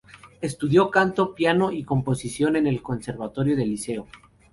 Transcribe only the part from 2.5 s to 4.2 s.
en el Conservatorio del Liceo.